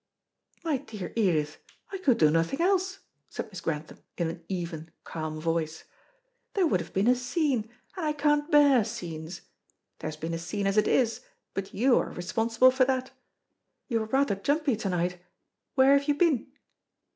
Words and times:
"My 0.63 0.77
dear 0.77 1.13
Edith, 1.15 1.57
I 1.91 1.99
could 1.99 2.17
do 2.17 2.31
nothing 2.31 2.59
else," 2.59 3.01
said 3.29 3.49
Miss 3.51 3.61
Grantham, 3.61 3.99
in 4.17 4.31
an 4.31 4.43
even, 4.49 4.89
calm 5.03 5.39
voice. 5.39 5.83
"There 6.55 6.65
would 6.65 6.79
have 6.79 6.91
been 6.91 7.05
a 7.07 7.13
scene, 7.13 7.69
and 7.95 8.07
I 8.07 8.11
can't 8.13 8.49
bear 8.49 8.83
scenes. 8.83 9.41
There 9.99 10.07
has 10.09 10.17
been 10.17 10.33
a 10.33 10.39
scene 10.39 10.65
as 10.65 10.75
it 10.77 10.87
is, 10.87 11.21
but 11.53 11.71
you 11.75 11.99
are 11.99 12.09
responsible 12.09 12.71
for 12.71 12.83
that. 12.85 13.11
You 13.89 14.01
are 14.01 14.05
rather 14.05 14.33
jumpy 14.33 14.75
to 14.77 14.89
night. 14.89 15.19
Where 15.75 15.93
have 15.95 16.07
you 16.07 16.15
been?" 16.15 16.47